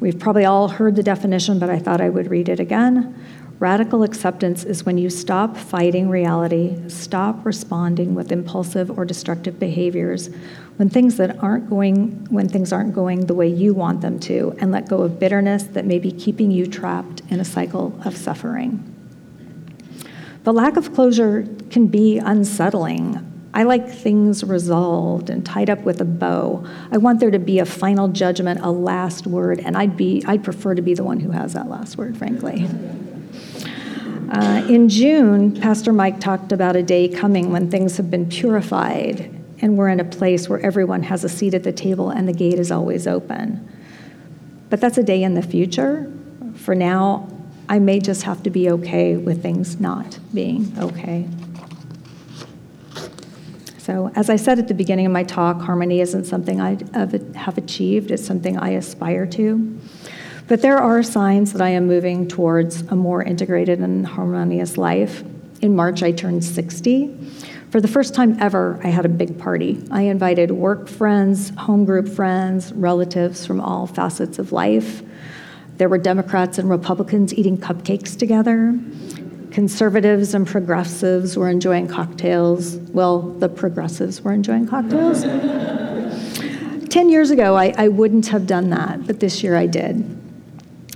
We've 0.00 0.18
probably 0.18 0.44
all 0.44 0.68
heard 0.68 0.96
the 0.96 1.02
definition, 1.02 1.58
but 1.58 1.70
I 1.70 1.78
thought 1.78 2.00
I 2.00 2.08
would 2.08 2.30
read 2.30 2.48
it 2.48 2.60
again. 2.60 3.14
Radical 3.58 4.04
acceptance 4.04 4.62
is 4.62 4.86
when 4.86 4.98
you 4.98 5.10
stop 5.10 5.56
fighting 5.56 6.08
reality, 6.08 6.76
stop 6.88 7.44
responding 7.44 8.14
with 8.14 8.30
impulsive 8.30 8.96
or 8.96 9.04
destructive 9.04 9.58
behaviors 9.58 10.30
when 10.76 10.88
things 10.88 11.16
that 11.16 11.42
aren't 11.42 11.68
going 11.68 12.24
when 12.30 12.48
things 12.48 12.72
aren't 12.72 12.94
going 12.94 13.26
the 13.26 13.34
way 13.34 13.48
you 13.48 13.74
want 13.74 14.00
them 14.00 14.20
to 14.20 14.56
and 14.60 14.70
let 14.70 14.88
go 14.88 15.02
of 15.02 15.18
bitterness 15.18 15.64
that 15.64 15.84
may 15.84 15.98
be 15.98 16.12
keeping 16.12 16.52
you 16.52 16.68
trapped 16.68 17.20
in 17.30 17.40
a 17.40 17.44
cycle 17.44 18.00
of 18.04 18.16
suffering. 18.16 18.94
The 20.44 20.52
lack 20.52 20.76
of 20.76 20.94
closure 20.94 21.44
can 21.70 21.88
be 21.88 22.18
unsettling. 22.18 23.24
I 23.52 23.64
like 23.64 23.90
things 23.90 24.44
resolved 24.44 25.30
and 25.30 25.44
tied 25.44 25.68
up 25.68 25.80
with 25.80 26.00
a 26.00 26.04
bow. 26.04 26.64
I 26.92 26.98
want 26.98 27.18
there 27.18 27.32
to 27.32 27.40
be 27.40 27.58
a 27.58 27.66
final 27.66 28.06
judgment, 28.06 28.60
a 28.62 28.70
last 28.70 29.26
word, 29.26 29.58
and 29.58 29.76
I'd 29.76 29.96
be 29.96 30.22
I'd 30.28 30.44
prefer 30.44 30.76
to 30.76 30.82
be 30.82 30.94
the 30.94 31.02
one 31.02 31.18
who 31.18 31.32
has 31.32 31.54
that 31.54 31.68
last 31.68 31.98
word, 31.98 32.16
frankly. 32.16 32.68
Uh, 34.30 34.62
in 34.68 34.88
June, 34.88 35.58
Pastor 35.58 35.92
Mike 35.92 36.20
talked 36.20 36.52
about 36.52 36.76
a 36.76 36.82
day 36.82 37.08
coming 37.08 37.50
when 37.50 37.70
things 37.70 37.96
have 37.96 38.10
been 38.10 38.28
purified 38.28 39.34
and 39.60 39.76
we're 39.76 39.88
in 39.88 40.00
a 40.00 40.04
place 40.04 40.48
where 40.48 40.60
everyone 40.60 41.02
has 41.02 41.24
a 41.24 41.28
seat 41.28 41.54
at 41.54 41.62
the 41.62 41.72
table 41.72 42.10
and 42.10 42.28
the 42.28 42.32
gate 42.32 42.58
is 42.58 42.70
always 42.70 43.06
open. 43.06 43.66
But 44.70 44.80
that's 44.80 44.98
a 44.98 45.02
day 45.02 45.22
in 45.22 45.34
the 45.34 45.42
future. 45.42 46.12
For 46.54 46.74
now, 46.74 47.28
I 47.68 47.78
may 47.78 48.00
just 48.00 48.22
have 48.22 48.42
to 48.44 48.50
be 48.50 48.70
okay 48.70 49.16
with 49.16 49.42
things 49.42 49.80
not 49.80 50.18
being 50.32 50.72
okay. 50.78 51.28
So, 53.78 54.12
as 54.14 54.28
I 54.28 54.36
said 54.36 54.58
at 54.58 54.68
the 54.68 54.74
beginning 54.74 55.06
of 55.06 55.12
my 55.12 55.24
talk, 55.24 55.62
harmony 55.62 56.00
isn't 56.00 56.24
something 56.24 56.60
I 56.60 56.76
have 56.92 57.56
achieved, 57.56 58.10
it's 58.10 58.24
something 58.24 58.58
I 58.58 58.70
aspire 58.70 59.24
to. 59.26 59.80
But 60.48 60.62
there 60.62 60.78
are 60.78 61.02
signs 61.02 61.52
that 61.52 61.60
I 61.60 61.68
am 61.68 61.86
moving 61.86 62.26
towards 62.26 62.80
a 62.88 62.96
more 62.96 63.22
integrated 63.22 63.80
and 63.80 64.06
harmonious 64.06 64.78
life. 64.78 65.22
In 65.60 65.76
March, 65.76 66.02
I 66.02 66.10
turned 66.10 66.42
60. 66.42 67.14
For 67.70 67.82
the 67.82 67.88
first 67.88 68.14
time 68.14 68.38
ever, 68.40 68.80
I 68.82 68.88
had 68.88 69.04
a 69.04 69.10
big 69.10 69.38
party. 69.38 69.84
I 69.90 70.02
invited 70.02 70.50
work 70.50 70.88
friends, 70.88 71.50
home 71.50 71.84
group 71.84 72.08
friends, 72.08 72.72
relatives 72.72 73.44
from 73.44 73.60
all 73.60 73.86
facets 73.86 74.38
of 74.38 74.50
life. 74.50 75.02
There 75.76 75.90
were 75.90 75.98
Democrats 75.98 76.56
and 76.56 76.70
Republicans 76.70 77.34
eating 77.34 77.58
cupcakes 77.58 78.18
together, 78.18 78.74
conservatives 79.50 80.32
and 80.32 80.46
progressives 80.46 81.36
were 81.36 81.50
enjoying 81.50 81.88
cocktails. 81.88 82.76
Well, 82.76 83.20
the 83.20 83.48
progressives 83.50 84.22
were 84.22 84.32
enjoying 84.32 84.66
cocktails. 84.66 85.22
10 86.88 87.10
years 87.10 87.30
ago, 87.30 87.54
I, 87.54 87.74
I 87.76 87.88
wouldn't 87.88 88.28
have 88.28 88.46
done 88.46 88.70
that, 88.70 89.06
but 89.06 89.20
this 89.20 89.42
year 89.42 89.54
I 89.56 89.66
did. 89.66 90.17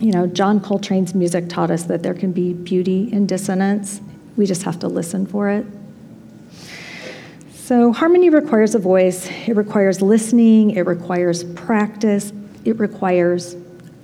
You 0.02 0.10
know, 0.10 0.26
John 0.26 0.58
Coltrane's 0.58 1.14
music 1.14 1.48
taught 1.48 1.70
us 1.70 1.84
that 1.84 2.02
there 2.02 2.12
can 2.12 2.32
be 2.32 2.54
beauty 2.54 3.08
in 3.12 3.24
dissonance. 3.24 4.00
We 4.36 4.46
just 4.46 4.64
have 4.64 4.80
to 4.80 4.88
listen 4.88 5.26
for 5.26 5.48
it. 5.48 5.64
So, 7.52 7.92
harmony 7.92 8.28
requires 8.28 8.74
a 8.74 8.80
voice, 8.80 9.30
it 9.46 9.54
requires 9.54 10.02
listening, 10.02 10.72
it 10.72 10.86
requires 10.86 11.44
practice, 11.44 12.32
it 12.64 12.80
requires 12.80 13.54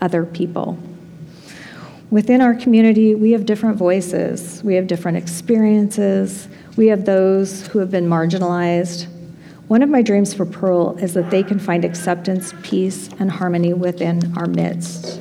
other 0.01 0.25
people. 0.25 0.79
Within 2.11 2.43
our 2.43 2.55
community, 2.55 3.17
we 3.17 3.33
have 3.33 3.45
different 3.45 3.77
voices, 3.77 4.63
we 4.63 4.77
have 4.77 4.87
different 4.87 5.19
experiences, 5.19 6.47
we 6.77 6.87
have 6.87 7.07
those 7.07 7.67
who 7.67 7.81
have 7.81 7.91
been 7.91 8.09
marginalized. 8.09 9.09
One 9.67 9.83
of 9.83 9.89
my 9.89 10.03
dreams 10.03 10.33
for 10.33 10.47
Pearl 10.47 10.97
is 10.99 11.13
that 11.15 11.31
they 11.31 11.43
can 11.43 11.59
find 11.59 11.85
acceptance, 11.85 12.55
peace, 12.63 13.11
and 13.19 13.33
harmony 13.33 13.73
within 13.73 14.33
our 14.39 14.47
midst. 14.47 15.21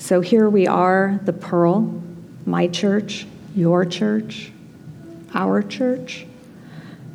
So 0.00 0.22
here 0.22 0.48
we 0.48 0.66
are, 0.66 1.20
the 1.24 1.34
Pearl, 1.34 2.02
my 2.46 2.68
church, 2.68 3.26
your 3.54 3.84
church, 3.84 4.50
our 5.34 5.62
church. 5.62 6.26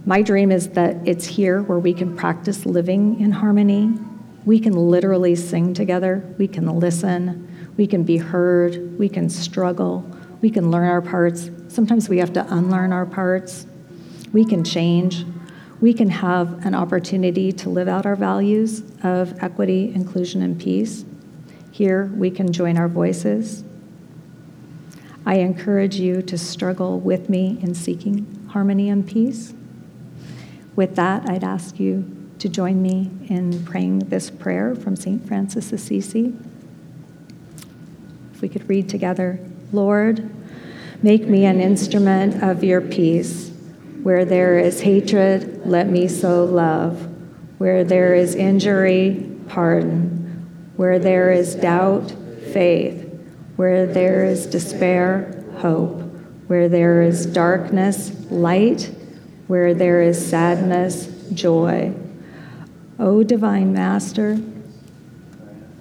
My 0.05 0.21
dream 0.21 0.51
is 0.51 0.69
that 0.69 0.95
it's 1.05 1.25
here 1.25 1.63
where 1.63 1.79
we 1.79 1.95
can 1.95 2.15
practice 2.15 2.63
living 2.63 3.19
in 3.19 3.31
harmony. 3.31 3.91
We 4.45 4.59
can 4.59 4.73
literally 4.73 5.35
sing 5.35 5.73
together, 5.73 6.23
we 6.37 6.47
can 6.47 6.67
listen, 6.79 7.73
we 7.75 7.87
can 7.87 8.03
be 8.03 8.17
heard, 8.17 8.97
we 8.99 9.09
can 9.09 9.31
struggle, 9.31 10.07
we 10.41 10.51
can 10.51 10.69
learn 10.69 10.87
our 10.87 11.01
parts. 11.01 11.49
Sometimes 11.69 12.07
we 12.07 12.19
have 12.19 12.33
to 12.33 12.45
unlearn 12.53 12.93
our 12.93 13.07
parts. 13.07 13.65
We 14.31 14.45
can 14.45 14.63
change. 14.63 15.25
We 15.81 15.91
can 15.91 16.09
have 16.09 16.63
an 16.63 16.75
opportunity 16.75 17.51
to 17.51 17.69
live 17.69 17.87
out 17.87 18.05
our 18.05 18.15
values 18.15 18.83
of 19.01 19.41
equity, 19.43 19.91
inclusion, 19.95 20.43
and 20.43 20.61
peace. 20.61 21.03
Here, 21.75 22.05
we 22.15 22.31
can 22.31 22.53
join 22.53 22.77
our 22.77 22.87
voices. 22.87 23.65
I 25.25 25.39
encourage 25.39 25.97
you 25.97 26.21
to 26.21 26.37
struggle 26.37 27.01
with 27.01 27.27
me 27.27 27.57
in 27.61 27.75
seeking 27.75 28.47
harmony 28.51 28.87
and 28.87 29.05
peace. 29.05 29.53
With 30.77 30.95
that, 30.95 31.29
I'd 31.29 31.43
ask 31.43 31.77
you 31.77 32.29
to 32.39 32.47
join 32.47 32.81
me 32.81 33.11
in 33.27 33.65
praying 33.65 33.99
this 34.07 34.29
prayer 34.29 34.73
from 34.73 34.95
St. 34.95 35.27
Francis 35.27 35.73
Assisi. 35.73 36.33
If 38.33 38.41
we 38.41 38.47
could 38.47 38.69
read 38.69 38.87
together 38.87 39.37
Lord, 39.73 40.29
make 41.03 41.27
me 41.27 41.43
an 41.43 41.59
instrument 41.59 42.41
of 42.41 42.63
your 42.63 42.79
peace. 42.79 43.51
Where 44.01 44.23
there 44.23 44.57
is 44.57 44.79
hatred, 44.79 45.67
let 45.67 45.89
me 45.89 46.07
sow 46.07 46.45
love. 46.45 47.09
Where 47.57 47.83
there 47.83 48.15
is 48.15 48.33
injury, 48.33 49.29
pardon. 49.49 50.14
Where 50.75 50.99
there 50.99 51.31
is 51.31 51.55
doubt, 51.55 52.11
faith. 52.51 53.01
Where 53.55 53.85
there 53.85 54.25
is 54.25 54.45
despair, 54.45 55.43
hope. 55.57 56.01
Where 56.47 56.69
there 56.69 57.01
is 57.01 57.25
darkness, 57.25 58.11
light. 58.29 58.91
Where 59.47 59.73
there 59.73 60.01
is 60.01 60.23
sadness, 60.25 61.07
joy. 61.33 61.93
O 62.99 63.23
divine 63.23 63.73
Master, 63.73 64.39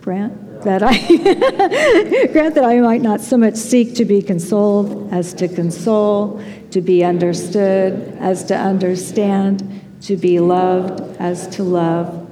grant 0.00 0.62
that 0.64 0.82
I 0.82 0.96
grant 2.32 2.54
that 2.54 2.64
I 2.64 2.80
might 2.80 3.02
not 3.02 3.20
so 3.20 3.36
much 3.36 3.54
seek 3.54 3.94
to 3.96 4.04
be 4.04 4.20
consoled 4.22 5.12
as 5.12 5.32
to 5.34 5.48
console, 5.48 6.42
to 6.70 6.80
be 6.80 7.04
understood 7.04 8.16
as 8.18 8.44
to 8.44 8.56
understand, 8.56 9.82
to 10.02 10.16
be 10.16 10.40
loved 10.40 11.00
as 11.18 11.46
to 11.48 11.62
love. 11.62 12.23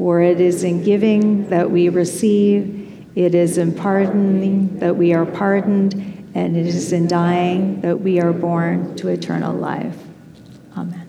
For 0.00 0.22
it 0.22 0.40
is 0.40 0.64
in 0.64 0.82
giving 0.82 1.50
that 1.50 1.70
we 1.70 1.90
receive, 1.90 3.04
it 3.14 3.34
is 3.34 3.58
in 3.58 3.74
pardoning 3.74 4.78
that 4.78 4.96
we 4.96 5.12
are 5.12 5.26
pardoned, 5.26 5.92
and 6.34 6.56
it 6.56 6.66
is 6.66 6.90
in 6.94 7.06
dying 7.06 7.82
that 7.82 8.00
we 8.00 8.18
are 8.18 8.32
born 8.32 8.96
to 8.96 9.08
eternal 9.08 9.54
life. 9.54 9.98
Amen. 10.74 11.06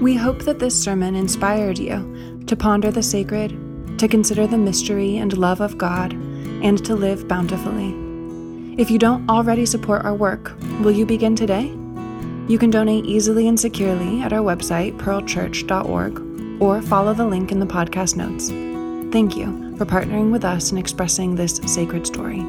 We 0.00 0.14
hope 0.14 0.44
that 0.44 0.60
this 0.60 0.80
sermon 0.80 1.16
inspired 1.16 1.80
you 1.80 2.44
to 2.46 2.54
ponder 2.54 2.92
the 2.92 3.02
sacred, 3.02 3.98
to 3.98 4.06
consider 4.06 4.46
the 4.46 4.58
mystery 4.58 5.16
and 5.16 5.36
love 5.36 5.60
of 5.60 5.76
God, 5.76 6.12
and 6.62 6.78
to 6.84 6.94
live 6.94 7.26
bountifully. 7.26 8.11
If 8.78 8.90
you 8.90 8.98
don't 8.98 9.28
already 9.28 9.66
support 9.66 10.04
our 10.06 10.14
work, 10.14 10.52
will 10.80 10.92
you 10.92 11.04
begin 11.04 11.36
today? 11.36 11.66
You 12.48 12.58
can 12.58 12.70
donate 12.70 13.04
easily 13.04 13.46
and 13.46 13.60
securely 13.60 14.22
at 14.22 14.32
our 14.32 14.40
website, 14.40 14.96
pearlchurch.org, 14.96 16.62
or 16.62 16.80
follow 16.80 17.12
the 17.12 17.26
link 17.26 17.52
in 17.52 17.60
the 17.60 17.66
podcast 17.66 18.16
notes. 18.16 18.48
Thank 19.12 19.36
you 19.36 19.76
for 19.76 19.84
partnering 19.84 20.32
with 20.32 20.44
us 20.44 20.72
in 20.72 20.78
expressing 20.78 21.34
this 21.34 21.60
sacred 21.66 22.06
story. 22.06 22.40